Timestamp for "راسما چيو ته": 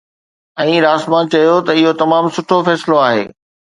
0.85-1.71